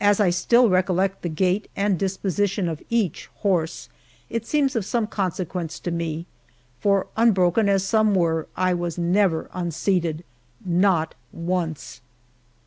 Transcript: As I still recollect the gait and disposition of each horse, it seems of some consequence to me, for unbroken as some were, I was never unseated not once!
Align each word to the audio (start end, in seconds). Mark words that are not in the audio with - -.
As 0.00 0.20
I 0.20 0.28
still 0.28 0.68
recollect 0.68 1.22
the 1.22 1.30
gait 1.30 1.70
and 1.74 1.98
disposition 1.98 2.68
of 2.68 2.82
each 2.90 3.30
horse, 3.36 3.88
it 4.28 4.44
seems 4.44 4.76
of 4.76 4.84
some 4.84 5.06
consequence 5.06 5.78
to 5.80 5.90
me, 5.90 6.26
for 6.78 7.06
unbroken 7.16 7.66
as 7.66 7.82
some 7.82 8.14
were, 8.14 8.48
I 8.54 8.74
was 8.74 8.98
never 8.98 9.48
unseated 9.54 10.24
not 10.62 11.14
once! 11.32 12.02